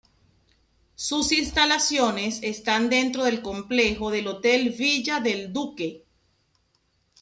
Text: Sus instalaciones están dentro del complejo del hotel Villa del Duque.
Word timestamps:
Sus 0.95 1.31
instalaciones 1.31 2.39
están 2.41 2.89
dentro 2.89 3.23
del 3.25 3.43
complejo 3.43 4.09
del 4.09 4.29
hotel 4.29 4.71
Villa 4.75 5.19
del 5.19 5.53
Duque. 5.53 6.05